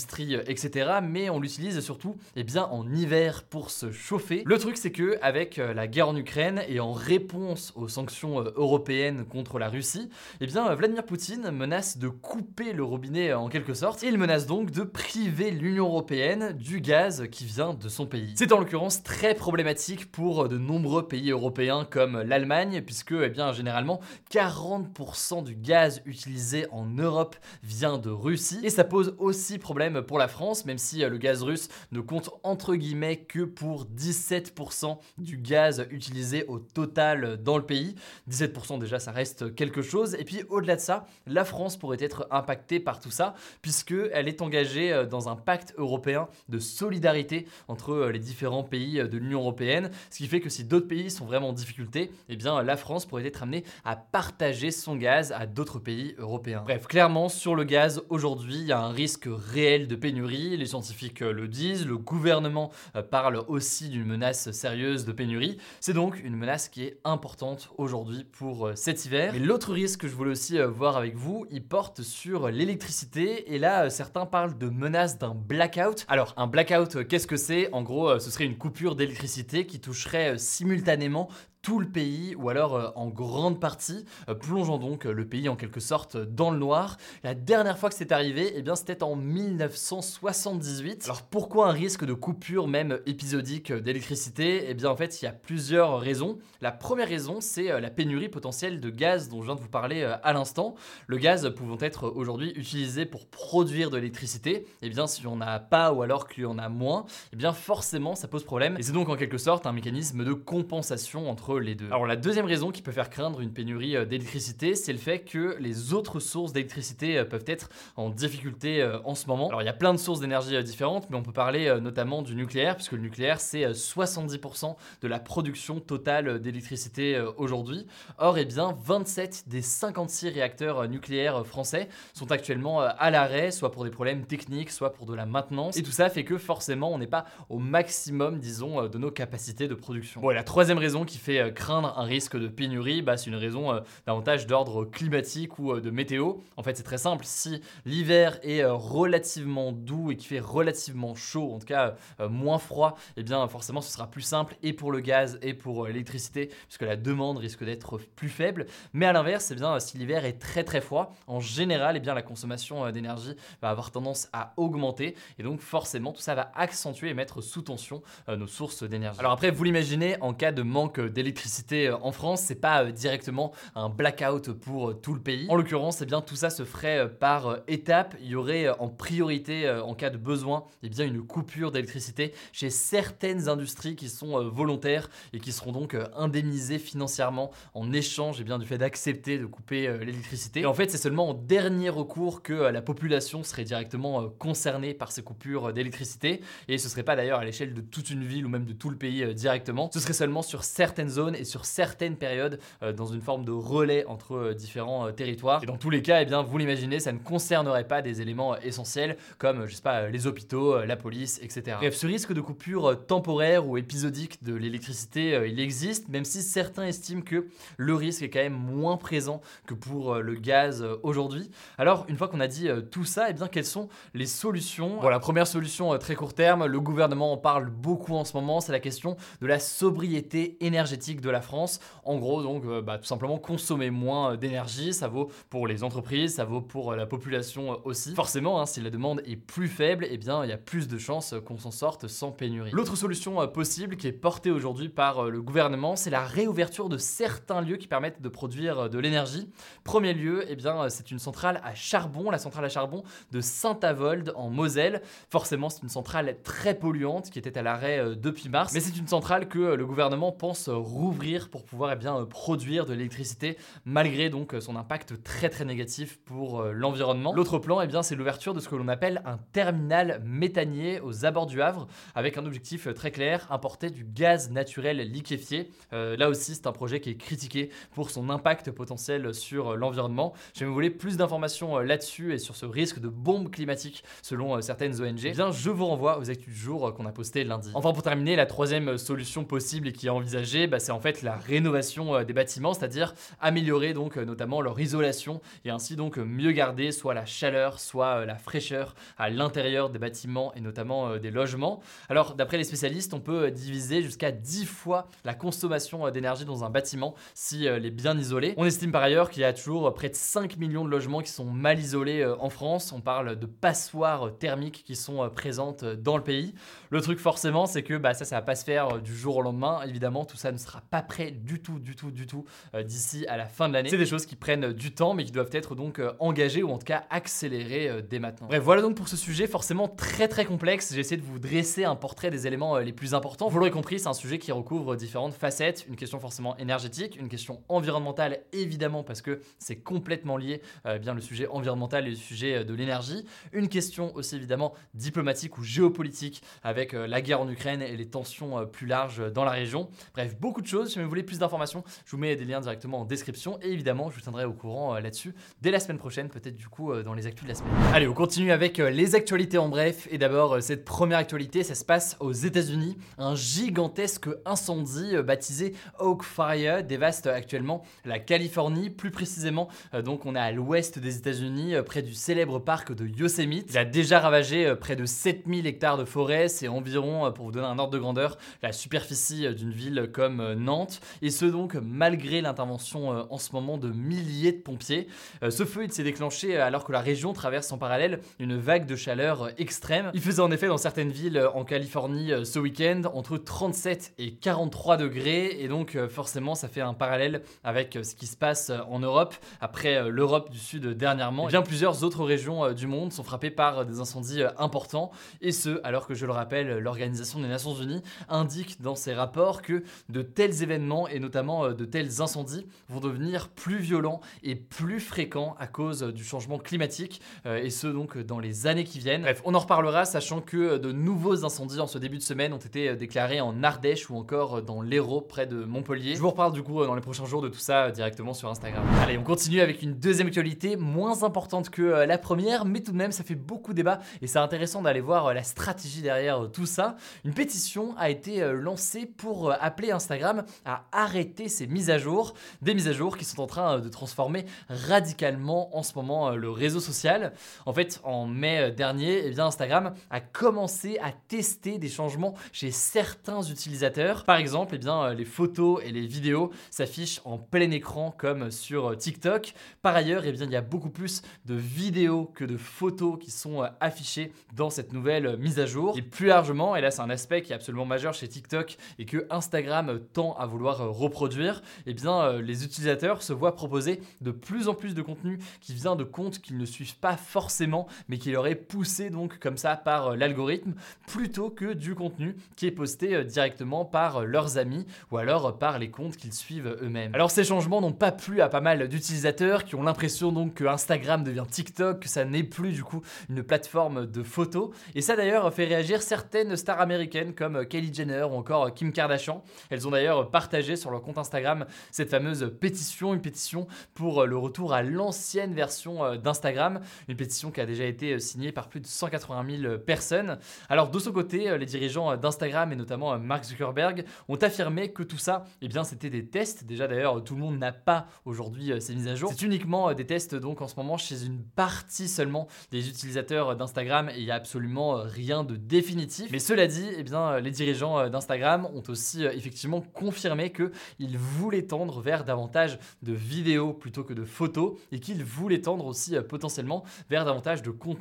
etc 0.48 1.00
mais 1.02 1.30
on 1.30 1.40
l'utilise 1.40 1.80
surtout 1.80 2.16
eh 2.36 2.44
bien, 2.44 2.64
en 2.64 2.90
hiver 2.92 3.44
pour 3.44 3.70
se 3.70 3.92
chauffer. 3.92 4.44
Le 4.46 4.58
truc 4.58 4.78
c'est 4.78 4.92
que 4.92 5.18
avec 5.22 5.60
euh, 5.60 5.74
la 5.74 5.88
guerre 5.88 6.10
en 6.10 6.16
Ukraine 6.16 6.62
et 6.68 6.80
en 6.80 6.94
réponse 6.94 7.74
aux 7.76 7.88
sanctions 7.88 8.42
euh, 8.42 8.54
européennes 8.56 9.26
contre 9.26 9.60
la 9.60 9.70
Russie, 9.70 10.10
eh 10.42 10.48
bien 10.48 10.74
Vladimir 10.76 11.06
Poutine 11.06 11.52
menace 11.52 11.98
de 11.98 12.08
couper 12.08 12.74
le 12.74 12.84
robinet 12.84 13.30
euh, 13.30 13.38
en 13.38 13.50
quelque 13.50 13.74
sorte 13.74 14.04
et 14.04 14.08
il 14.08 14.18
menace 14.18 14.46
donc 14.46 14.72
de 14.72 14.84
priver 14.84 15.52
l'Union 15.52 15.86
européenne 15.86 16.54
du 16.54 16.82
gaz 16.82 17.28
qui 17.32 17.46
vient 17.46 17.74
de 17.74 17.90
son 17.90 18.06
pays. 18.06 18.34
C'est 18.36 18.52
en 18.52 18.60
l'occurrence 18.60 19.04
très 19.04 19.36
problématique 19.36 20.12
pour 20.12 20.48
de 20.48 20.58
nombreux 20.58 21.08
pays 21.08 21.32
européens 21.32 21.86
comme 21.90 22.22
l'Allemagne 22.22 22.82
puisque 22.82 23.14
eh 23.14 23.30
bien 23.30 23.52
généralement 23.52 24.00
40% 24.32 25.44
du 25.44 25.56
gaz 25.56 26.02
utilisé 26.06 26.66
en 26.72 26.86
Europe 26.86 27.36
vient 27.64 27.98
de 27.98 28.10
Russie 28.10 28.60
et 28.64 28.70
ça 28.70 28.84
pose 28.84 29.16
aussi 29.20 29.58
problème 29.58 29.83
pour 30.06 30.18
la 30.18 30.28
France 30.28 30.66
même 30.66 30.78
si 30.78 31.04
euh, 31.04 31.10
le 31.10 31.18
gaz 31.18 31.44
russe 31.44 31.70
ne 31.92 32.00
compte 32.00 32.30
entre 32.44 32.76
guillemets 32.76 33.18
que 33.18 33.44
pour 33.44 33.86
17% 33.86 34.98
du 35.18 35.38
gaz 35.38 35.88
utilisé 35.92 36.46
au 36.48 36.60
total 36.60 37.42
dans 37.44 37.58
le 37.58 37.66
pays. 37.66 37.96
17% 38.30 38.80
déjà 38.80 39.00
ça 39.00 39.12
reste 39.12 39.54
quelque 39.56 39.82
chose. 39.82 40.16
Et 40.16 40.24
puis 40.24 40.44
au-delà 40.50 40.76
de 40.76 40.82
ça, 40.82 41.06
la 41.28 41.46
France 41.46 41.78
pourrait 41.78 41.98
être 42.00 42.28
impactée 42.32 42.80
par 42.80 43.00
tout 43.00 43.12
ça 43.12 43.36
puisqu'elle 43.62 44.28
est 44.28 44.42
engagée 44.42 44.94
euh, 44.94 45.06
dans 45.06 45.30
un 45.30 45.36
pacte 45.36 45.74
européen 45.78 46.28
de 46.50 46.60
solidarité 46.60 47.48
entre 47.68 47.92
euh, 47.94 48.12
les 48.12 48.20
différents 48.20 48.64
pays 48.64 48.96
de 48.96 49.18
l'Union 49.18 49.40
européenne. 49.40 49.92
Ce 50.10 50.18
qui 50.18 50.28
fait 50.28 50.40
que 50.40 50.50
si 50.50 50.64
d'autres 50.64 50.88
pays 50.88 51.12
sont 51.12 51.26
vraiment 51.26 51.50
en 51.50 51.54
difficulté, 51.54 52.12
eh 52.30 52.36
bien 52.36 52.62
la 52.64 52.78
France 52.78 53.06
pourrait 53.06 53.26
être 53.26 53.44
amenée 53.44 53.64
à 53.84 53.96
partager 53.96 54.72
son 54.72 54.96
gaz 54.96 55.32
à 55.32 55.46
d'autres 55.46 55.80
pays 55.80 56.16
européens. 56.18 56.64
Bref, 56.66 56.88
clairement 56.88 57.30
sur 57.30 57.56
le 57.56 57.64
gaz 57.64 58.04
aujourd'hui, 58.10 58.56
il 58.56 58.68
y 58.68 58.72
a 58.72 58.80
un 58.80 58.92
risque 58.92 59.28
réel 59.28 59.63
de 59.64 59.96
pénurie, 59.96 60.58
les 60.58 60.66
scientifiques 60.66 61.22
le 61.22 61.48
disent, 61.48 61.88
le 61.88 61.98
gouvernement 61.98 62.72
parle 63.10 63.38
aussi 63.48 63.88
d'une 63.88 64.04
menace 64.04 64.52
sérieuse 64.52 65.06
de 65.06 65.14
pénurie. 65.14 65.58
C'est 65.80 65.94
donc 65.94 66.22
une 66.22 66.36
menace 66.36 66.68
qui 66.68 66.84
est 66.84 67.00
importante 67.06 67.70
aujourd'hui 67.78 68.26
pour 68.26 68.72
cet 68.76 69.06
hiver. 69.06 69.34
L'autre 69.40 69.72
risque 69.72 70.02
que 70.02 70.10
je 70.10 70.16
voulais 70.16 70.32
aussi 70.32 70.60
voir 70.60 70.98
avec 70.98 71.16
vous, 71.16 71.46
il 71.50 71.64
porte 71.64 72.02
sur 72.02 72.50
l'électricité 72.50 73.54
et 73.54 73.58
là 73.58 73.90
certains 73.90 74.26
parlent 74.26 74.58
de 74.58 74.68
menace 74.68 75.18
d'un 75.18 75.34
blackout. 75.34 76.06
Alors 76.10 76.34
un 76.36 76.48
blackout, 76.48 77.08
qu'est-ce 77.08 77.28
que 77.28 77.38
c'est? 77.38 77.72
En 77.72 77.84
gros, 77.84 78.20
ce 78.20 78.30
serait 78.32 78.46
une 78.46 78.58
coupure 78.58 78.98
d'électricité 78.98 79.66
qui 79.66 79.80
toucherait 79.80 80.38
simultanément 80.38 81.30
tout 81.64 81.80
le 81.80 81.88
pays 81.88 82.36
ou 82.36 82.50
alors 82.50 82.76
euh, 82.76 82.90
en 82.96 83.08
grande 83.08 83.60
partie, 83.60 84.06
euh, 84.30 84.36
plongeant 84.36 84.78
donc 84.78 85.06
euh, 85.06 85.14
le 85.14 85.26
pays 85.26 85.48
en 85.48 85.56
quelque 85.56 85.80
sorte 85.80 86.18
dans 86.18 86.52
le 86.52 86.60
noir. 86.60 86.98
La 87.24 87.34
dernière 87.34 87.80
fois 87.80 87.90
que 87.90 87.96
c'est 87.96 88.12
arrivé, 88.12 88.52
eh 88.56 88.62
bien 88.62 88.76
c'était 88.76 89.02
en 89.02 89.16
1978. 89.54 91.06
Alors 91.06 91.22
pourquoi 91.24 91.70
un 91.70 91.72
risque 91.72 92.06
de 92.06 92.14
coupure 92.14 92.68
même 92.68 93.00
épisodique 93.06 93.72
d'électricité? 93.72 94.66
Eh 94.68 94.74
bien 94.74 94.90
en 94.90 94.96
fait 94.96 95.22
il 95.22 95.26
y 95.26 95.28
a 95.28 95.32
plusieurs 95.32 96.00
raisons. 96.00 96.38
La 96.62 96.72
première 96.72 97.08
raison 97.08 97.40
c'est 97.40 97.80
la 97.80 97.90
pénurie 97.90 98.30
potentielle 98.30 98.80
de 98.80 98.90
gaz 98.90 99.30
dont 99.30 99.42
je 99.42 99.48
viens 99.48 99.56
de 99.56 99.62
vous 99.62 99.70
parler 99.70 100.04
à 100.04 100.34
l'instant. 100.34 100.76
Le 101.08 101.18
gaz 101.18 101.54
pouvant 101.56 101.78
être 101.80 102.08
aujourd'hui 102.08 102.52
utilisé 102.56 103.06
pour 103.06 103.28
produire 103.28 103.90
de 103.90 103.98
l'électricité, 103.98 104.66
eh 104.82 104.90
bien 104.90 105.08
si 105.08 105.26
on 105.28 105.36
n'a 105.36 105.60
pas 105.60 105.94
ou 105.94 106.02
alors 106.02 106.28
qu'il 106.28 106.44
y 106.44 106.46
en 106.46 106.58
a 106.58 106.70
moins, 106.70 107.06
eh 107.32 107.36
bien 107.36 107.54
forcément 107.54 108.16
ça 108.16 108.28
pose 108.28 108.44
problème. 108.44 108.76
Et 108.80 108.84
c'est 108.84 108.92
donc 108.92 109.10
en 109.10 109.16
quelque 109.16 109.38
sorte 109.38 109.66
un 109.66 109.72
mécanisme 109.74 110.24
de 110.24 110.34
compensation 110.34 111.30
entre 111.30 111.60
les 111.60 111.76
deux. 111.76 111.88
Alors 111.88 112.06
la 112.06 112.16
deuxième 112.16 112.46
raison 112.46 112.72
qui 112.72 112.82
peut 112.82 112.92
faire 112.92 113.10
craindre 113.10 113.42
une 113.42 113.52
pénurie 113.54 113.96
euh, 113.96 114.06
d'électricité, 114.06 114.76
c'est 114.76 114.94
le 114.94 115.00
fait 115.00 115.20
que 115.20 115.56
les 115.60 115.94
autres 115.94 116.20
sources 116.20 116.54
d'électricité 116.54 117.18
euh, 117.18 117.26
peuvent 117.26 117.46
être 117.48 117.70
en 117.96 118.10
difficulté 118.10 118.82
euh, 118.82 119.00
en 119.04 119.16
ce 119.16 119.28
moment. 119.28 119.43
Alors 119.48 119.62
il 119.62 119.66
y 119.66 119.70
a 119.70 119.74
plein 119.74 119.94
de 119.94 120.00
sources 120.00 120.20
d'énergie 120.20 120.62
différentes, 120.64 121.10
mais 121.10 121.18
on 121.18 121.24
peut 121.24 121.32
parler 121.32 121.78
notamment 121.82 122.22
du 122.22 122.36
nucléaire, 122.36 122.76
puisque 122.76 122.94
le 122.94 123.00
nucléaire 123.00 123.40
c'est 123.40 123.64
70% 123.66 124.76
de 125.02 125.08
la 125.08 125.20
production 125.20 125.80
totale 125.80 126.40
d'électricité 126.40 127.20
aujourd'hui. 127.38 127.88
Or, 128.18 128.38
eh 128.38 128.46
bien, 128.46 128.76
27 128.84 129.44
des 129.48 129.62
56 129.62 130.30
réacteurs 130.30 130.88
nucléaires 130.88 131.46
français 131.46 131.90
sont 132.14 132.32
actuellement 132.32 132.82
à 132.82 133.10
l'arrêt, 133.10 133.52
soit 133.52 133.72
pour 133.72 133.84
des 133.84 133.92
problèmes 133.92 134.26
techniques, 134.26 134.72
soit 134.72 134.94
pour 134.94 135.06
de 135.06 135.16
la 135.16 135.26
maintenance. 135.26 135.78
Et 135.78 135.84
tout 135.84 135.92
ça 135.92 136.10
fait 136.10 136.24
que 136.24 136.38
forcément 136.38 136.92
on 136.92 136.98
n'est 136.98 137.08
pas 137.08 137.26
au 137.50 137.60
maximum, 137.60 138.40
disons, 138.40 138.88
de 138.88 138.98
nos 138.98 139.12
capacités 139.12 139.68
de 139.68 139.76
production. 139.76 140.22
Bon, 140.22 140.30
la 140.30 140.44
troisième 140.44 140.78
raison 140.78 141.06
qui 141.06 141.18
fait 141.18 141.40
euh, 141.40 141.52
craindre 141.52 141.94
un 141.98 142.04
risque 142.04 142.38
de 142.38 142.48
pénurie, 142.48 143.02
bah, 143.02 143.18
c'est 143.18 143.30
une 143.30 143.36
raison 143.36 143.74
euh, 143.74 143.80
davantage 144.06 144.48
d'ordre 144.48 144.86
climatique 144.86 145.60
ou 145.60 145.74
euh, 145.74 145.82
de 145.82 145.90
météo. 145.90 146.36
En 146.58 146.64
fait, 146.64 146.76
c'est 146.76 146.84
très 146.84 146.98
simple. 146.98 147.24
Si 147.26 147.62
l'hiver 147.86 148.40
est 148.44 148.64
relativement 148.66 149.33
doux 149.38 150.12
et 150.12 150.18
qu'il 150.18 150.28
fait 150.28 150.40
relativement 150.40 151.16
chaud, 151.16 151.54
en 151.54 151.60
tout 151.60 151.66
cas 151.66 151.96
moins 152.30 152.60
froid, 152.60 152.96
et 153.10 153.22
eh 153.22 153.24
bien 153.24 153.48
forcément 153.48 153.82
ce 153.82 153.92
sera 153.92 154.10
plus 154.10 154.22
simple 154.22 154.56
et 154.64 154.74
pour 154.74 154.92
le 154.92 155.00
gaz 155.00 155.40
et 155.42 155.54
pour 155.54 155.88
l'électricité, 155.88 156.50
puisque 156.68 156.84
la 156.84 156.96
demande 156.96 157.38
risque 157.38 157.64
d'être 157.64 157.98
plus 158.16 158.30
faible. 158.30 158.66
Mais 158.94 159.06
à 159.06 159.14
l'inverse, 159.14 159.52
eh 159.52 159.56
bien 159.56 159.80
si 159.80 159.98
l'hiver 159.98 160.26
est 160.26 160.40
très 160.40 160.64
très 160.64 160.82
froid, 160.82 161.16
en 161.28 161.40
général, 161.40 161.96
et 161.96 161.98
eh 161.98 162.02
bien 162.02 162.14
la 162.14 162.22
consommation 162.22 162.90
d'énergie 162.92 163.36
va 163.62 163.70
avoir 163.70 163.92
tendance 163.92 164.30
à 164.34 164.54
augmenter 164.58 165.16
et 165.40 165.44
donc 165.44 165.60
forcément 165.60 166.12
tout 166.12 166.22
ça 166.22 166.36
va 166.36 166.52
accentuer 166.56 167.10
et 167.10 167.14
mettre 167.14 167.42
sous 167.42 167.62
tension 167.62 168.02
nos 168.28 168.48
sources 168.48 168.84
d'énergie. 168.84 169.20
Alors 169.20 169.32
après, 169.32 169.52
vous 169.52 169.64
l'imaginez, 169.64 170.18
en 170.22 170.34
cas 170.34 170.52
de 170.52 170.62
manque 170.62 171.00
d'électricité 171.00 171.88
euh, 171.88 171.98
en 172.02 172.12
France, 172.12 172.42
c'est 172.42 172.60
pas 172.60 172.84
euh, 172.84 172.92
directement 172.92 173.52
un 173.76 173.90
blackout 173.90 174.52
pour 174.52 174.90
euh, 174.90 174.94
tout 174.94 175.14
le 175.14 175.20
pays. 175.20 175.48
En 175.50 175.56
l'occurrence, 175.56 176.02
eh 176.02 176.06
bien 176.06 176.22
tout 176.22 176.36
ça 176.36 176.50
se 176.50 176.64
ferait 176.64 177.10
par 177.10 177.60
étapes. 177.68 178.16
Il 178.22 178.28
y 178.28 178.36
aurait 178.36 178.70
en 178.70 178.90
priorité, 178.90 179.23
en 179.24 179.94
cas 179.94 180.10
de 180.10 180.18
besoin, 180.18 180.66
eh 180.84 180.90
bien 180.90 181.06
une 181.06 181.22
coupure 181.22 181.72
d'électricité 181.72 182.34
chez 182.52 182.70
certaines 182.70 183.50
industries 183.50 183.96
qui 183.96 184.10
sont 184.10 184.50
volontaires 184.50 185.10
et 185.34 185.40
qui 185.40 185.52
seront 185.52 185.72
donc 185.72 185.96
indemnisées 186.16 186.80
financièrement 186.80 187.52
en 187.74 187.92
échange 187.94 188.38
eh 188.40 188.44
bien, 188.44 188.60
du 188.60 188.66
fait 188.66 188.78
d'accepter 188.78 189.38
de 189.38 189.46
couper 189.46 189.88
l'électricité. 190.00 190.62
Et 190.62 190.66
en 190.66 190.74
fait, 190.74 190.92
c'est 190.92 190.98
seulement 190.98 191.30
en 191.30 191.34
dernier 191.34 191.90
recours 191.90 192.42
que 192.42 192.54
la 192.54 192.82
population 192.82 193.44
serait 193.44 193.64
directement 193.64 194.30
concernée 194.30 194.94
par 194.94 195.12
ces 195.12 195.24
coupures 195.24 195.74
d'électricité. 195.74 196.42
Et 196.68 196.78
ce 196.78 196.90
serait 196.90 197.04
pas 197.04 197.16
d'ailleurs 197.16 197.40
à 197.40 197.46
l'échelle 197.46 197.74
de 197.74 197.82
toute 197.82 198.10
une 198.10 198.24
ville 198.24 198.46
ou 198.46 198.50
même 198.50 198.66
de 198.66 198.74
tout 198.74 198.90
le 198.90 198.98
pays 198.98 199.34
directement. 199.34 199.90
Ce 199.94 200.00
serait 200.00 200.14
seulement 200.14 200.42
sur 200.42 200.64
certaines 200.64 201.10
zones 201.10 201.36
et 201.36 201.46
sur 201.46 201.66
certaines 201.66 202.18
périodes 202.18 202.60
euh, 202.82 202.94
dans 202.94 203.06
une 203.06 203.22
forme 203.22 203.46
de 203.46 203.52
relais 203.52 204.06
entre 204.06 204.36
euh, 204.36 204.54
différents 204.54 205.08
euh, 205.08 205.12
territoires. 205.12 205.64
Et 205.64 205.66
dans 205.66 205.78
tous 205.78 205.90
les 205.90 206.02
cas, 206.02 206.22
eh 206.22 206.26
bien, 206.26 206.42
vous 206.42 206.58
l'imaginez, 206.58 207.00
ça 207.00 207.12
ne 207.12 207.20
concernerait 207.20 207.88
pas 207.88 208.02
des 208.02 208.22
éléments 208.22 208.58
essentiels 208.58 209.13
comme, 209.38 209.66
je 209.66 209.76
sais 209.76 209.82
pas, 209.82 210.10
les 210.10 210.28
hôpitaux, 210.28 210.84
la 210.84 210.96
police, 210.96 211.40
etc. 211.42 211.78
Bref, 211.80 211.96
ce 211.96 212.08
risque 212.08 212.34
de 212.34 212.42
coupure 212.42 213.06
temporaire 213.06 213.68
ou 213.68 213.78
épisodique 213.78 214.44
de 214.44 214.54
l'électricité, 214.54 215.42
il 215.48 215.60
existe, 215.60 216.10
même 216.10 216.26
si 216.26 216.42
certains 216.42 216.86
estiment 216.86 217.22
que 217.22 217.48
le 217.78 217.96
risque 217.96 218.24
est 218.24 218.30
quand 218.30 218.40
même 218.40 218.54
moins 218.54 218.98
présent 218.98 219.42
que 219.66 219.74
pour 219.74 220.16
le 220.16 220.36
gaz 220.36 220.86
aujourd'hui. 221.04 221.50
Alors, 221.78 222.06
une 222.08 222.18
fois 222.18 222.28
qu'on 222.28 222.40
a 222.40 222.48
dit 222.48 222.70
tout 222.92 223.06
ça, 223.06 223.30
eh 223.30 223.34
bien, 223.34 223.48
quelles 223.48 223.66
sont 223.66 223.90
les 224.14 224.26
solutions? 224.26 225.02
La 225.08 225.20
première 225.20 225.48
solution 225.48 225.98
très 225.98 226.16
court 226.16 226.34
terme, 226.34 226.66
le 226.66 226.80
gouvernement 226.80 227.32
en 227.32 227.38
parle 227.38 227.70
beaucoup 227.70 228.16
en 228.16 228.26
ce 228.26 228.36
moment, 228.36 228.62
c'est 228.62 228.72
la 228.72 228.80
question 228.80 229.18
de 229.42 229.48
la 229.48 229.60
sobriété 229.60 230.58
énergétique 230.62 231.22
de 231.22 231.30
la 231.30 231.42
France. 231.42 231.80
En 232.06 232.18
gros, 232.18 232.44
donc, 232.44 232.64
euh, 232.66 232.82
bah, 232.82 232.98
tout 232.98 233.06
simplement 233.06 233.38
consommer 233.38 233.90
moins 233.90 234.34
euh, 234.34 234.38
d'énergie. 234.38 234.94
Ça 234.94 235.08
vaut 235.08 235.30
pour 235.50 235.68
les 235.68 235.84
entreprises, 235.84 236.36
ça 236.36 236.46
vaut 236.46 236.62
pour 236.62 236.92
euh, 236.92 236.96
la 236.96 237.06
population 237.06 237.80
aussi. 237.86 238.14
Forcément, 238.16 238.62
hein, 238.62 238.66
si 238.66 238.82
la 238.82 238.90
demande 238.90 239.03
est 239.26 239.36
plus 239.36 239.68
faible, 239.68 240.08
eh 240.10 240.18
bien, 240.18 240.44
il 240.44 240.50
y 240.50 240.54
a 240.54 240.58
plus 240.58 240.88
de 240.88 240.98
chances 240.98 241.36
qu'on 241.46 241.58
s'en 241.58 241.72
sorte 241.72 242.08
sans 242.08 242.32
pénurie. 242.32 242.72
L'autre 242.72 242.96
solution 242.96 243.46
possible 243.48 243.96
qui 243.98 244.08
est 244.08 244.12
portée 244.12 244.52
aujourd'hui 244.52 244.90
par 244.90 245.30
le 245.30 245.42
gouvernement, 245.42 245.96
c'est 245.96 246.10
la 246.10 246.24
réouverture 246.24 246.90
de 246.90 246.98
certains 246.98 247.62
lieux 247.62 247.78
qui 247.78 247.88
permettent 247.88 248.22
de 248.22 248.30
produire 248.30 248.90
de 248.90 249.00
l'énergie. 249.00 249.50
Premier 249.84 250.14
lieu, 250.14 250.46
eh 250.48 250.56
bien, 250.56 250.90
c'est 250.90 251.12
une 251.12 251.20
centrale 251.20 251.62
à 251.64 251.76
charbon, 251.76 252.30
la 252.30 252.38
centrale 252.38 252.66
à 252.66 252.70
charbon 252.70 253.04
de 253.32 253.42
Saint-Avold 253.42 254.34
en 254.36 254.50
Moselle. 254.50 255.02
Forcément, 255.30 255.70
c'est 255.70 255.84
une 255.84 255.90
centrale 255.90 256.38
très 256.44 256.74
polluante 256.74 257.30
qui 257.30 257.40
était 257.40 257.58
à 257.58 257.62
l'arrêt 257.62 258.16
depuis 258.16 258.50
mars, 258.50 258.74
mais 258.74 258.80
c'est 258.80 258.98
une 258.98 259.08
centrale 259.08 259.48
que 259.48 259.60
le 259.60 259.86
gouvernement 259.86 260.32
pense 260.32 260.70
rouvrir 260.70 261.50
pour 261.50 261.64
pouvoir 261.64 261.92
eh 261.92 261.96
bien, 261.96 262.18
euh, 262.18 262.26
produire 262.26 262.86
de 262.86 262.94
l'électricité 262.94 263.58
malgré 263.86 264.30
donc 264.30 264.54
euh, 264.54 264.62
son 264.62 264.76
impact 264.76 265.24
très 265.24 265.50
très 265.50 265.66
négatif 265.66 266.20
pour 266.26 266.62
euh, 266.62 266.72
l'environnement. 266.72 267.34
L'autre 267.34 267.60
plan, 267.60 267.82
eh 267.82 267.88
bien, 267.88 268.04
c'est 268.04 268.16
l'ouverture 268.16 268.54
de 268.54 268.60
ce 268.60 268.70
que 268.70 268.76
l'on 268.76 268.88
appelle 268.94 269.22
un 269.26 269.38
terminal 269.52 270.22
méthanier 270.24 271.00
aux 271.02 271.26
abords 271.26 271.48
du 271.48 271.62
Havre 271.62 271.88
avec 272.16 272.38
un 272.38 272.46
objectif 272.46 272.88
très 272.94 273.12
clair, 273.12 273.48
importer 273.50 273.90
du 273.90 274.06
gaz 274.06 274.52
naturel 274.52 274.98
liquéfié. 274.98 275.72
là 275.92 276.30
aussi, 276.30 276.56
c'est 276.56 276.68
un 276.68 276.72
projet 276.72 277.00
qui 277.00 277.10
est 277.10 277.18
critiqué 277.18 277.70
pour 277.92 278.10
son 278.10 278.30
impact 278.30 278.72
potentiel 278.72 279.34
sur 279.34 279.76
l'environnement. 279.76 280.34
Si 280.54 280.64
vous 280.64 280.74
voulez 280.74 280.90
plus 280.90 281.18
d'informations 281.18 281.80
là-dessus 281.80 282.34
et 282.34 282.38
sur 282.38 282.56
ce 282.56 282.66
risque 282.66 283.00
de 283.00 283.10
bombe 283.10 283.50
climatique 283.50 284.04
selon 284.22 284.62
certaines 284.62 285.02
ONG, 285.02 285.26
eh 285.26 285.32
bien, 285.32 285.52
je 285.52 285.70
vous 285.70 285.86
renvoie 285.86 286.20
aux 286.20 286.30
actus 286.30 286.54
du 286.54 286.60
jour 286.60 286.94
qu'on 286.94 287.06
a 287.06 287.12
posté 287.12 287.44
lundi. 287.44 287.72
Enfin, 287.74 287.92
pour 287.92 288.04
terminer, 288.04 288.36
la 288.36 288.46
troisième 288.46 288.98
solution 288.98 289.44
possible 289.44 289.88
et 289.88 289.92
qui 289.92 290.08
est 290.08 290.12
envisagée, 290.12 290.68
bah, 290.68 290.80
c'est 290.80 290.92
en 290.92 291.00
fait 291.00 291.22
la 291.22 291.36
rénovation 291.36 292.16
euh, 292.16 292.24
des 292.24 292.34
bâtiments, 292.34 292.74
c'est-à-dire 292.74 293.14
améliorer 293.40 293.94
donc 293.94 294.18
euh, 294.18 294.26
notamment 294.26 294.62
leur 294.62 294.80
isolation 294.80 295.42
et 295.66 295.70
ainsi 295.70 295.96
donc 295.96 296.18
mieux 296.18 296.52
garder 296.52 296.92
soit 296.92 297.14
la 297.14 297.26
chaleur, 297.26 297.80
soit 297.80 298.20
euh, 298.20 298.26
la 298.26 298.38
fraîcheur 298.38 298.83
à 299.18 299.30
l'intérieur 299.30 299.90
des 299.90 300.00
bâtiments 300.00 300.54
et 300.56 300.62
notamment 300.62 301.18
des 301.18 301.32
logements. 301.32 301.82
Alors 302.10 302.36
d'après 302.36 302.58
les 302.58 302.64
spécialistes, 302.64 303.14
on 303.14 303.20
peut 303.20 303.52
diviser 303.52 304.02
jusqu'à 304.02 304.32
10 304.32 304.66
fois 304.66 305.08
la 305.24 305.34
consommation 305.34 306.10
d'énergie 306.10 306.46
dans 306.46 306.64
un 306.64 306.70
bâtiment 306.70 307.16
si 307.34 307.66
est 307.66 307.90
bien 307.90 308.18
isolé. 308.18 308.54
On 308.58 308.66
estime 308.66 308.92
par 308.92 309.04
ailleurs 309.04 309.30
qu'il 309.30 309.42
y 309.42 309.46
a 309.46 309.54
toujours 309.54 309.94
près 309.94 310.10
de 310.10 310.16
5 310.16 310.58
millions 310.58 310.86
de 310.86 310.90
logements 310.90 311.22
qui 311.22 311.32
sont 311.32 311.46
mal 311.46 311.80
isolés 311.80 312.26
en 312.40 312.50
France. 312.50 312.92
On 312.92 313.02
parle 313.02 313.38
de 313.38 313.46
passoires 313.46 314.38
thermiques 314.38 314.84
qui 314.86 314.96
sont 314.96 315.30
présentes 315.30 315.84
dans 315.84 316.18
le 316.18 316.24
pays. 316.24 316.54
Le 316.90 317.02
truc 317.02 317.20
forcément, 317.20 317.66
c'est 317.66 317.84
que 317.84 317.98
bah, 317.98 318.14
ça, 318.14 318.26
ça 318.26 318.36
va 318.36 318.42
pas 318.42 318.56
se 318.56 318.64
faire 318.64 319.02
du 319.02 319.16
jour 319.16 319.38
au 319.38 319.42
lendemain. 319.42 319.82
Évidemment, 319.88 320.26
tout 320.26 320.38
ça 320.38 320.52
ne 320.52 320.58
sera 320.58 320.82
pas 320.82 321.02
prêt 321.02 321.32
du 321.32 321.62
tout, 321.62 321.80
du 321.80 321.96
tout, 321.96 322.12
du 322.12 322.28
tout 322.28 322.46
euh, 322.76 322.84
d'ici 322.84 323.26
à 323.28 323.38
la 323.38 323.46
fin 323.46 323.68
de 323.70 323.74
l'année. 323.74 323.90
C'est 323.90 323.98
des 323.98 324.06
choses 324.06 324.26
qui 324.26 324.36
prennent 324.36 324.74
du 324.74 324.94
temps, 324.94 325.14
mais 325.14 325.24
qui 325.24 325.32
doivent 325.32 325.50
être 325.52 325.76
donc 325.76 326.00
euh, 326.00 326.14
engagées 326.20 326.64
ou 326.64 326.72
en 326.72 326.78
tout 326.78 326.86
cas 326.86 327.04
accélérées 327.10 327.90
euh, 327.90 328.02
dès 328.02 328.20
maintenant. 328.20 328.48
Bref, 328.48 328.63
voilà 328.64 328.82
donc 328.82 328.96
pour 328.96 329.10
ce 329.10 329.18
sujet 329.18 329.46
forcément 329.46 329.90
très 329.90 330.30
très 330.30 330.46
complexe. 330.46 330.94
J'ai 330.94 331.02
essayé 331.02 331.18
de 331.18 331.26
vous 331.26 331.38
dresser 331.38 331.84
un 331.84 331.98
portrait 331.98 332.32
des 332.32 332.48
éléments 332.48 332.78
les 332.78 332.94
plus 332.94 333.14
importants. 333.14 333.50
Vous 333.50 333.60
l'aurez 333.60 333.72
compris, 333.72 334.00
c'est 334.00 334.08
un 334.08 334.14
sujet 334.14 334.40
qui 334.40 334.54
recouvre 334.54 334.96
différentes 334.96 335.34
facettes. 335.34 335.86
Une 335.90 335.98
question 335.98 336.18
forcément 336.18 336.56
énergétique, 336.56 337.18
une 337.20 337.28
question 337.28 337.62
environnementale 337.68 338.40
évidemment 338.54 339.04
parce 339.04 339.22
que 339.22 339.42
c'est 339.60 339.76
complètement 339.76 340.38
lié 340.38 340.62
bien 341.02 341.14
le 341.14 341.20
sujet 341.20 341.46
environnemental 341.48 342.08
et 342.08 342.12
le 342.12 342.16
sujet 342.16 342.64
de 342.64 342.74
l'énergie. 342.74 343.26
Une 343.52 343.68
question 343.68 344.16
aussi 344.16 344.38
évidemment 344.38 344.74
diplomatique 344.94 345.58
ou 345.58 345.64
géopolitique 345.64 346.42
avec 346.64 346.94
la 346.94 347.22
guerre 347.22 347.42
en 347.42 347.50
Ukraine 347.50 347.82
et 347.82 347.98
les 347.98 348.08
tensions 348.08 348.66
plus 348.66 348.88
larges 348.88 349.30
dans 349.34 349.44
la 349.44 349.52
région. 349.52 349.90
Bref, 350.14 350.38
beaucoup 350.40 350.62
de 350.62 350.68
choses. 350.68 350.94
Si 350.94 351.02
vous 351.02 351.10
voulez 351.10 351.24
plus 351.24 351.40
d'informations, 351.40 351.84
je 352.06 352.12
vous 352.12 352.18
mets 352.18 352.38
des 352.38 352.46
liens 352.46 352.62
directement 352.62 353.02
en 353.02 353.06
description. 353.06 353.60
Et 353.62 353.74
évidemment, 353.74 354.10
je 354.10 354.16
vous 354.16 354.22
tiendrai 354.22 354.46
au 354.46 354.54
courant 354.54 354.98
là-dessus 355.00 355.36
dès 355.62 355.70
la 355.70 355.82
semaine 355.82 355.98
prochaine, 355.98 356.30
peut-être 356.30 356.56
du 356.56 356.70
coup 356.70 356.94
dans 357.04 357.14
les 357.14 357.28
actus 357.28 357.44
de 357.44 357.50
la 357.50 357.56
semaine. 357.56 357.74
Allez, 357.94 358.08
on 358.08 358.14
continue 358.14 358.53
avec 358.54 358.78
les 358.78 359.16
actualités 359.16 359.58
en 359.58 359.68
bref. 359.68 360.08
Et 360.12 360.18
d'abord, 360.18 360.62
cette 360.62 360.86
première 360.86 361.18
actualité, 361.18 361.64
ça 361.64 361.76
se 361.76 361.84
passe 361.84 362.16
aux 362.20 362.32
États-Unis. 362.32 362.96
Un 363.18 363.36
gigantesque 363.36 364.30
incendie 364.46 365.16
baptisé 365.24 365.74
Oak 366.00 366.24
Fire 366.24 366.84
dévaste 366.84 367.28
actuellement 367.28 367.84
la 368.06 368.20
Californie, 368.20 368.90
plus 368.90 369.12
précisément. 369.12 369.68
donc, 370.06 370.26
on 370.26 370.36
est 370.36 370.40
à 370.40 370.52
l'ouest 370.52 371.00
des 371.00 371.18
États-Unis, 371.18 371.74
près 371.86 372.02
du 372.02 372.14
célèbre 372.14 372.60
parc 372.60 372.94
de 372.94 373.08
Yosemite. 373.08 373.68
Il 373.72 373.78
a 373.78 373.86
déjà 373.86 374.20
ravagé 374.20 374.74
près 374.76 374.96
de 374.96 375.06
7000 375.06 375.68
hectares 375.68 375.98
de 375.98 376.06
forêt. 376.06 376.48
C'est 376.48 376.68
environ, 376.68 377.32
pour 377.34 377.46
vous 377.46 377.52
donner 377.52 377.68
un 377.68 377.80
ordre 377.80 377.92
de 377.92 378.00
grandeur, 378.00 378.38
la 378.62 378.72
superficie 378.72 379.54
d'une 379.56 379.72
ville 379.72 380.10
comme 380.14 380.54
Nantes. 380.54 381.02
Et 381.22 381.32
ce 381.32 381.46
donc 381.46 381.74
malgré 381.76 382.42
l'intervention 382.42 383.10
en 383.30 383.38
ce 383.38 383.52
moment 383.52 383.78
de 383.78 383.90
milliers 383.90 384.52
de 384.52 384.62
pompiers. 384.62 385.08
Ce 385.50 385.66
feu, 385.66 385.86
il 385.86 385.92
s'est 385.92 386.04
déclenché 386.04 386.58
alors 386.58 386.84
que 386.84 386.92
la 386.92 387.02
région 387.02 387.34
traverse 387.34 387.72
en 387.72 387.78
parallèle 387.78 388.20
vague 388.52 388.86
de 388.86 388.96
chaleur 388.96 389.50
extrême. 389.58 390.12
Il 390.14 390.22
faisait 390.22 390.42
en 390.42 390.52
effet 390.52 390.68
dans 390.68 390.78
certaines 390.78 391.12
villes 391.12 391.48
en 391.54 391.64
Californie 391.64 392.32
ce 392.44 392.60
week-end 392.60 393.04
entre 393.14 393.38
37 393.38 394.14
et 394.18 394.34
43 394.34 394.98
degrés. 394.98 395.58
Et 395.60 395.68
donc 395.68 395.98
forcément, 396.10 396.56
ça 396.56 396.68
fait 396.68 396.82
un 396.82 396.94
parallèle 396.94 397.44
avec 397.64 397.98
ce 398.04 398.16
qui 398.16 398.28
se 398.28 398.36
passe 398.36 398.72
en 398.90 399.00
Europe. 399.00 399.36
Après 399.62 400.10
l'Europe 400.10 400.50
du 400.50 400.60
Sud 400.60 400.88
dernièrement, 400.88 401.48
et 401.48 401.52
bien 401.52 401.62
plusieurs 401.62 402.04
autres 402.04 402.24
régions 402.24 402.74
du 402.74 402.88
monde 402.88 403.14
sont 403.14 403.24
frappées 403.24 403.52
par 403.52 403.86
des 403.86 404.00
incendies 404.00 404.44
importants. 404.58 405.12
Et 405.42 405.52
ce, 405.52 405.80
alors 405.84 406.06
que 406.06 406.14
je 406.14 406.26
le 406.26 406.32
rappelle, 406.32 406.80
l'Organisation 406.80 407.40
des 407.40 407.48
Nations 407.48 407.76
Unies 407.76 408.02
indique 408.30 408.82
dans 408.82 408.96
ses 408.96 409.14
rapports 409.14 409.62
que 409.62 409.84
de 410.10 410.22
tels 410.22 410.64
événements 410.64 411.08
et 411.08 411.20
notamment 411.20 411.72
de 411.72 411.86
tels 411.86 412.22
incendies 412.22 412.68
vont 412.90 413.00
devenir 413.00 413.50
plus 413.50 413.78
violents 413.78 414.20
et 414.44 414.56
plus 414.56 415.00
fréquents 415.00 415.56
à 415.60 415.68
cause 415.68 416.04
du 416.04 416.24
changement 416.24 416.58
climatique 416.58 417.22
et 417.46 417.70
ce 417.70 417.88
donc 417.88 418.18
dans 418.18 418.33
les 418.40 418.68
années 418.68 418.84
qui 418.84 419.00
viennent. 419.00 419.24
Bref, 419.24 419.42
on 419.46 419.54
en 419.54 419.60
reparlera 419.60 420.06
sachant 420.06 420.42
que 420.42 420.78
de 420.78 420.92
nouveaux 420.92 421.46
incendies 421.46 421.80
en 421.80 421.88
ce 421.88 421.98
début 421.98 422.18
de 422.18 422.24
semaine 422.24 422.54
ont 422.54 422.58
été 422.58 422.96
déclarés 422.96 423.42
en 423.42 423.64
Ardèche 423.64 424.10
ou 424.10 424.18
encore 424.18 424.62
dans 424.62 424.82
l'Hérault 424.82 425.22
près 425.22 425.48
de 425.48 425.64
Montpellier. 425.64 426.16
Je 426.16 426.22
vous 426.22 426.30
reparle 426.30 426.54
du 426.54 426.64
coup 426.64 426.86
dans 426.86 426.96
les 426.96 427.02
prochains 427.02 427.26
jours 427.26 427.42
de 427.42 427.50
tout 427.50 427.60
ça 427.60 427.92
directement 427.92 428.34
sur 428.34 428.50
Instagram. 428.50 428.84
Allez, 429.02 429.18
on 429.18 429.24
continue 429.24 429.62
avec 429.62 429.82
une 429.82 429.94
deuxième 429.94 430.28
actualité 430.28 430.76
moins 430.76 431.24
importante 431.24 431.70
que 431.70 432.06
la 432.06 432.18
première 432.18 432.66
mais 432.66 432.82
tout 432.82 432.92
de 432.92 432.98
même 432.98 433.12
ça 433.12 433.24
fait 433.24 433.36
beaucoup 433.36 433.74
débat 433.74 434.00
et 434.22 434.28
c'est 434.28 434.40
intéressant 434.40 434.82
d'aller 434.82 435.02
voir 435.02 435.34
la 435.34 435.44
stratégie 435.44 436.02
derrière 436.02 436.50
tout 436.52 436.66
ça. 436.66 436.96
Une 437.26 437.34
pétition 437.34 437.96
a 437.98 438.10
été 438.10 438.46
lancée 438.54 439.06
pour 439.06 439.52
appeler 439.52 439.92
Instagram 439.92 440.44
à 440.66 440.84
arrêter 440.92 441.50
ces 441.50 441.68
mises 441.68 441.90
à 441.90 441.98
jour, 441.98 442.34
des 442.62 442.74
mises 442.74 442.88
à 442.88 442.94
jour 442.94 443.18
qui 443.18 443.26
sont 443.26 443.42
en 443.42 443.48
train 443.48 443.80
de 443.80 443.90
transformer 443.90 444.46
radicalement 444.70 445.76
en 445.76 445.84
ce 445.84 445.94
moment 445.96 446.32
le 446.32 446.50
réseau 446.50 446.80
social. 446.80 447.34
En 447.66 447.74
fait, 447.74 448.00
en 448.04 448.23
mai 448.28 448.72
dernier, 448.72 449.28
eh 449.28 449.40
Instagram 449.40 449.94
a 450.10 450.20
commencé 450.20 450.98
à 451.00 451.12
tester 451.12 451.78
des 451.78 451.90
changements 451.90 452.34
chez 452.52 452.72
certains 452.72 453.42
utilisateurs. 453.42 454.24
Par 454.24 454.38
exemple, 454.38 454.76
eh 454.76 454.78
bien, 454.78 455.14
les 455.14 455.26
photos 455.26 455.82
et 455.84 455.92
les 455.92 456.08
vidéos 456.08 456.52
s'affichent 456.70 457.22
en 457.26 457.38
plein 457.38 457.72
écran 457.72 458.14
comme 458.18 458.52
sur 458.52 458.96
TikTok. 458.98 459.54
Par 459.82 459.96
ailleurs, 459.96 460.24
eh 460.26 460.32
bien, 460.32 460.46
il 460.46 460.52
y 460.52 460.56
a 460.56 460.62
beaucoup 460.62 460.90
plus 460.90 461.22
de 461.46 461.56
vidéos 461.56 462.32
que 462.34 462.46
de 462.46 462.58
photos 462.58 463.18
qui 463.20 463.32
sont 463.32 463.64
affichées 463.80 464.32
dans 464.56 464.70
cette 464.70 464.94
nouvelle 464.94 465.38
mise 465.38 465.60
à 465.60 465.66
jour. 465.66 465.98
Et 465.98 466.02
plus 466.02 466.28
largement, 466.28 466.76
et 466.76 466.82
là 466.82 466.92
c'est 466.92 467.02
un 467.02 467.10
aspect 467.10 467.42
qui 467.42 467.52
est 467.52 467.56
absolument 467.56 467.86
majeur 467.86 468.14
chez 468.14 468.28
TikTok 468.28 468.78
et 469.00 469.06
que 469.06 469.26
Instagram 469.30 470.00
tend 470.14 470.34
à 470.34 470.46
vouloir 470.46 470.90
reproduire, 470.94 471.62
eh 471.86 471.94
bien, 471.94 472.40
les 472.40 472.64
utilisateurs 472.64 473.24
se 473.24 473.34
voient 473.34 473.56
proposer 473.56 474.02
de 474.22 474.32
plus 474.32 474.68
en 474.68 474.74
plus 474.74 474.94
de 474.94 475.02
contenu 475.02 475.40
qui 475.62 475.74
vient 475.74 475.96
de 475.96 476.04
comptes 476.04 476.40
qu'ils 476.40 476.58
ne 476.58 476.66
suivent 476.66 476.98
pas 476.98 477.18
forcément, 477.18 477.88
qui 478.18 478.32
leur 478.32 478.48
est 478.48 478.56
poussé 478.56 479.10
donc 479.10 479.40
comme 479.40 479.58
ça 479.58 479.76
par 479.76 480.16
l'algorithme, 480.16 480.74
plutôt 481.08 481.50
que 481.50 481.74
du 481.74 481.96
contenu 481.96 482.36
qui 482.56 482.68
est 482.68 482.72
posté 482.72 483.24
directement 483.24 483.86
par 483.86 484.26
leurs 484.26 484.58
amis 484.58 484.86
ou 485.12 485.18
alors 485.18 485.58
par 485.58 485.80
les 485.80 485.90
comptes 485.90 486.18
qu'ils 486.18 486.34
suivent 486.34 486.78
eux-mêmes. 486.82 487.14
Alors 487.14 487.32
ces 487.32 487.44
changements 487.44 487.82
n'ont 487.82 487.94
pas 487.94 488.12
plu 488.12 488.42
à 488.42 488.50
pas 488.50 488.62
mal 488.62 488.88
d'utilisateurs 488.88 489.64
qui 489.64 489.76
ont 489.76 489.84
l'impression 489.84 490.32
donc 490.32 490.56
que 490.56 490.66
Instagram 490.66 491.24
devient 491.24 491.46
TikTok, 491.50 492.02
que 492.02 492.10
ça 492.10 492.26
n'est 492.26 492.44
plus 492.44 492.72
du 492.72 492.84
coup 492.84 493.02
une 493.30 493.44
plateforme 493.44 494.06
de 494.06 494.24
photos. 494.24 494.72
Et 494.96 495.02
ça 495.02 495.16
d'ailleurs 495.16 495.54
fait 495.54 495.66
réagir 495.66 496.02
certaines 496.02 496.56
stars 496.56 496.82
américaines 496.82 497.34
comme 497.34 497.66
Kylie 497.66 497.94
Jenner 497.94 498.24
ou 498.24 498.36
encore 498.36 498.74
Kim 498.74 498.92
Kardashian. 498.92 499.44
Elles 499.70 499.88
ont 499.88 499.92
d'ailleurs 499.92 500.30
partagé 500.30 500.76
sur 500.76 500.92
leur 500.92 501.02
compte 501.02 501.18
Instagram 501.18 501.66
cette 501.92 502.10
fameuse 502.10 502.52
pétition, 502.60 503.14
une 503.14 503.22
pétition 503.22 503.68
pour 503.94 504.26
le 504.26 504.38
retour 504.38 504.74
à 504.74 504.84
l'ancienne 504.84 505.54
version 505.54 506.16
d'Instagram, 506.18 506.82
une 507.08 507.16
pétition 507.16 507.52
qui 507.52 507.62
a 507.62 507.66
déjà 507.66 507.86
été 507.86 508.03
signée 508.20 508.52
par 508.52 508.70
plus 508.70 508.80
de 508.80 508.88
180 508.88 509.46
000 509.62 509.78
personnes. 509.80 510.38
Alors 510.70 510.90
de 510.90 511.00
son 511.00 511.12
côté, 511.12 511.58
les 511.58 511.66
dirigeants 511.66 512.16
d'Instagram 512.18 512.72
et 512.72 512.76
notamment 512.76 513.18
Mark 513.20 513.44
Zuckerberg 513.44 514.06
ont 514.28 514.36
affirmé 514.36 514.92
que 514.92 515.04
tout 515.04 515.18
ça, 515.18 515.46
eh 515.62 515.68
bien 515.68 515.84
c'était 515.84 516.10
des 516.10 516.26
tests. 516.26 516.64
Déjà 516.66 516.88
d'ailleurs, 516.88 517.24
tout 517.24 517.36
le 517.36 517.42
monde 517.42 517.58
n'a 517.58 517.72
pas 517.72 518.08
aujourd'hui 518.26 518.72
ces 518.82 518.96
mises 518.96 519.08
à 519.08 519.16
jour. 519.16 519.32
C'est 519.32 519.46
uniquement 519.46 519.94
des 519.94 520.06
tests 520.06 520.36
donc 520.36 520.62
en 520.62 520.68
ce 520.68 520.76
moment 520.76 520.98
chez 520.98 521.26
une 521.26 521.44
partie 521.44 522.08
seulement 522.08 522.48
des 522.72 522.90
utilisateurs 522.90 523.56
d'Instagram 523.56 524.10
et 524.10 524.20
il 524.20 524.26
n'y 524.26 524.32
a 524.32 524.36
absolument 524.36 525.02
rien 525.04 525.44
de 525.44 525.56
définitif. 525.56 526.30
Mais 526.32 526.40
cela 526.40 526.68
dit, 526.68 526.88
eh 526.98 527.04
bien 527.04 527.40
les 527.40 527.52
dirigeants 527.52 528.10
d'Instagram 528.10 528.68
ont 528.74 528.84
aussi 528.88 529.24
effectivement 529.24 529.82
confirmé 529.82 530.52
qu'ils 530.52 531.18
voulaient 531.18 531.68
tendre 531.68 532.02
vers 532.02 532.24
davantage 532.24 532.80
de 533.02 533.14
vidéos 533.14 533.74
plutôt 533.74 534.04
que 534.04 534.14
de 534.14 534.26
photos 534.26 534.78
et 534.92 535.00
qu'ils 535.00 535.24
voulaient 535.24 535.62
tendre 535.62 535.86
aussi 535.86 536.16
potentiellement 536.28 536.84
vers 537.10 537.26
davantage 537.26 537.62
de 537.62 537.72
contenu 537.72 537.93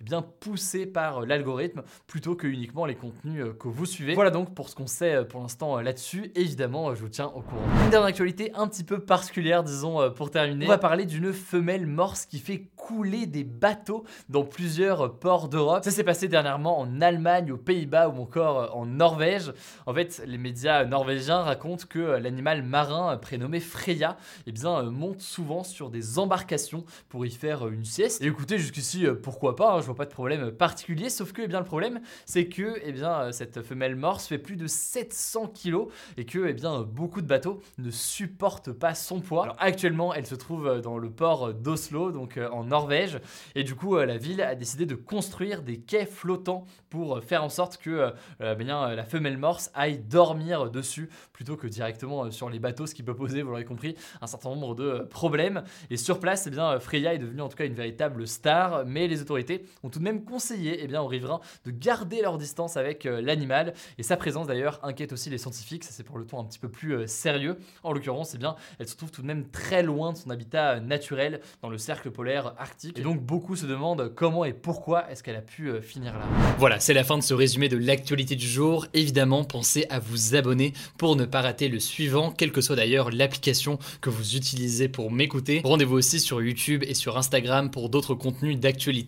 eh 0.00 0.04
bien 0.04 0.22
poussé 0.22 0.86
par 0.86 1.22
l'algorithme 1.22 1.82
plutôt 2.06 2.34
que 2.34 2.46
uniquement 2.46 2.86
les 2.86 2.94
contenus 2.94 3.44
que 3.58 3.68
vous 3.68 3.86
suivez. 3.86 4.14
Voilà 4.14 4.30
donc 4.30 4.54
pour 4.54 4.68
ce 4.68 4.74
qu'on 4.74 4.86
sait 4.86 5.24
pour 5.24 5.40
l'instant 5.40 5.80
là-dessus. 5.80 6.32
Évidemment, 6.34 6.94
je 6.94 7.02
vous 7.02 7.08
tiens 7.08 7.26
au 7.26 7.40
courant. 7.40 7.62
Une 7.84 7.90
dernière 7.90 8.08
actualité 8.08 8.52
un 8.54 8.68
petit 8.68 8.84
peu 8.84 9.00
particulière, 9.00 9.62
disons, 9.62 10.10
pour 10.12 10.30
terminer. 10.30 10.66
On 10.66 10.68
va 10.68 10.78
parler 10.78 11.06
d'une 11.06 11.32
femelle 11.32 11.86
morse 11.86 12.26
qui 12.26 12.38
fait 12.38 12.68
couler 12.76 13.26
des 13.26 13.44
bateaux 13.44 14.04
dans 14.28 14.44
plusieurs 14.44 15.18
ports 15.18 15.48
d'Europe. 15.48 15.84
Ça 15.84 15.90
s'est 15.90 16.04
passé 16.04 16.28
dernièrement 16.28 16.78
en 16.78 17.00
Allemagne, 17.00 17.52
aux 17.52 17.58
Pays-Bas 17.58 18.08
ou 18.08 18.22
encore 18.22 18.76
en 18.76 18.86
Norvège. 18.86 19.52
En 19.86 19.94
fait, 19.94 20.22
les 20.26 20.38
médias 20.38 20.84
norvégiens 20.84 21.42
racontent 21.42 21.84
que 21.88 21.98
l'animal 21.98 22.62
marin 22.62 23.16
prénommé 23.16 23.60
Freya 23.60 24.16
eh 24.46 24.52
bien, 24.52 24.82
monte 24.84 25.20
souvent 25.20 25.64
sur 25.64 25.90
des 25.90 26.18
embarcations 26.18 26.84
pour 27.08 27.26
y 27.26 27.30
faire 27.30 27.68
une 27.68 27.84
sieste. 27.84 28.22
Et 28.22 28.26
écoutez, 28.26 28.58
jusqu'ici, 28.58 29.06
pourquoi 29.28 29.56
pas, 29.56 29.74
hein, 29.74 29.80
je 29.80 29.86
vois 29.86 29.94
pas 29.94 30.04
de 30.04 30.10
problème 30.10 30.50
particulier, 30.50 31.10
sauf 31.10 31.32
que 31.32 31.42
eh 31.42 31.48
bien, 31.48 31.58
le 31.58 31.64
problème, 31.64 32.00
c'est 32.26 32.46
que 32.46 32.78
eh 32.82 32.92
bien, 32.92 33.30
cette 33.32 33.62
femelle 33.62 33.96
morse 33.96 34.26
fait 34.26 34.38
plus 34.38 34.56
de 34.56 34.66
700 34.66 35.48
kg 35.48 35.86
et 36.16 36.24
que 36.24 36.46
eh 36.48 36.52
bien, 36.52 36.82
beaucoup 36.82 37.20
de 37.20 37.26
bateaux 37.26 37.60
ne 37.78 37.90
supportent 37.90 38.72
pas 38.72 38.94
son 38.94 39.20
poids. 39.20 39.44
Alors 39.44 39.56
actuellement, 39.58 40.14
elle 40.14 40.26
se 40.26 40.34
trouve 40.34 40.80
dans 40.80 40.98
le 40.98 41.10
port 41.10 41.54
d'Oslo, 41.54 42.10
donc 42.10 42.38
en 42.52 42.64
Norvège, 42.64 43.20
et 43.54 43.64
du 43.64 43.74
coup, 43.74 43.96
la 43.96 44.16
ville 44.16 44.40
a 44.40 44.54
décidé 44.54 44.86
de 44.86 44.94
construire 44.94 45.62
des 45.62 45.78
quais 45.78 46.06
flottants 46.06 46.64
pour 46.90 47.22
faire 47.22 47.44
en 47.44 47.48
sorte 47.48 47.76
que 47.76 48.12
bien, 48.54 48.94
la 48.94 49.04
femelle 49.04 49.38
morse 49.38 49.70
aille 49.74 49.98
dormir 49.98 50.70
dessus 50.70 51.10
plutôt 51.32 51.56
que 51.56 51.66
directement 51.66 52.30
sur 52.30 52.50
les 52.50 52.58
bateaux, 52.58 52.86
ce 52.86 52.94
qui 52.94 53.02
peut 53.02 53.14
poser, 53.14 53.42
vous 53.42 53.50
l'aurez 53.50 53.64
compris, 53.64 53.94
un 54.20 54.26
certain 54.26 54.50
nombre 54.50 54.74
de 54.74 55.06
problèmes. 55.10 55.62
Et 55.90 55.96
sur 55.96 56.20
place, 56.20 56.46
eh 56.46 56.50
bien, 56.50 56.78
Freya 56.80 57.14
est 57.14 57.18
devenue 57.18 57.42
en 57.42 57.48
tout 57.48 57.56
cas 57.56 57.66
une 57.66 57.74
véritable 57.74 58.26
star, 58.26 58.84
mais 58.86 59.06
les 59.08 59.17
autorités 59.20 59.64
ont 59.82 59.90
tout 59.90 59.98
de 59.98 60.04
même 60.04 60.24
conseillé 60.24 60.78
eh 60.82 60.86
bien, 60.86 61.02
aux 61.02 61.06
riverains 61.06 61.40
de 61.64 61.70
garder 61.70 62.22
leur 62.22 62.38
distance 62.38 62.76
avec 62.76 63.04
l'animal. 63.04 63.74
Et 63.98 64.02
sa 64.02 64.16
présence 64.16 64.46
d'ailleurs 64.46 64.80
inquiète 64.82 65.12
aussi 65.12 65.30
les 65.30 65.38
scientifiques, 65.38 65.84
ça 65.84 65.90
c'est 65.92 66.04
pour 66.04 66.18
le 66.18 66.24
ton 66.24 66.40
un 66.40 66.44
petit 66.44 66.58
peu 66.58 66.68
plus 66.68 67.06
sérieux. 67.06 67.56
En 67.82 67.92
l'occurrence, 67.92 68.34
eh 68.34 68.38
bien, 68.38 68.56
elle 68.78 68.88
se 68.88 68.96
trouve 68.96 69.10
tout 69.10 69.22
de 69.22 69.26
même 69.26 69.48
très 69.48 69.82
loin 69.82 70.12
de 70.12 70.18
son 70.18 70.30
habitat 70.30 70.80
naturel 70.80 71.40
dans 71.62 71.68
le 71.68 71.78
cercle 71.78 72.10
polaire 72.10 72.54
arctique. 72.58 72.98
Et 72.98 73.02
donc 73.02 73.22
beaucoup 73.22 73.56
se 73.56 73.66
demandent 73.66 74.12
comment 74.14 74.44
et 74.44 74.52
pourquoi 74.52 75.10
est-ce 75.10 75.22
qu'elle 75.22 75.36
a 75.36 75.42
pu 75.42 75.70
finir 75.82 76.14
là. 76.14 76.24
Voilà, 76.58 76.80
c'est 76.80 76.94
la 76.94 77.04
fin 77.04 77.18
de 77.18 77.22
ce 77.22 77.34
résumé 77.34 77.68
de 77.68 77.76
l'actualité 77.76 78.36
du 78.36 78.46
jour. 78.46 78.86
Évidemment, 78.94 79.44
pensez 79.44 79.86
à 79.90 79.98
vous 79.98 80.34
abonner 80.34 80.72
pour 80.96 81.16
ne 81.16 81.24
pas 81.24 81.40
rater 81.40 81.68
le 81.68 81.80
suivant, 81.80 82.30
quelle 82.30 82.52
que 82.52 82.60
soit 82.60 82.76
d'ailleurs 82.76 83.10
l'application 83.10 83.78
que 84.00 84.10
vous 84.10 84.36
utilisez 84.36 84.88
pour 84.88 85.10
m'écouter. 85.10 85.60
Rendez-vous 85.64 85.96
aussi 85.96 86.20
sur 86.20 86.42
YouTube 86.42 86.84
et 86.86 86.94
sur 86.94 87.16
Instagram 87.16 87.70
pour 87.70 87.88
d'autres 87.88 88.14
contenus 88.14 88.58
d'actualité 88.58 89.07